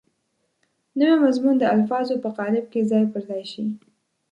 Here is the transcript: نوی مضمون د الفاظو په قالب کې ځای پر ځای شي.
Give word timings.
نوی 0.99 1.15
مضمون 1.25 1.55
د 1.59 1.63
الفاظو 1.75 2.15
په 2.23 2.29
قالب 2.37 2.65
کې 2.71 2.87
ځای 2.91 3.03
پر 3.11 3.21
ځای 3.29 3.43
شي. 3.51 3.63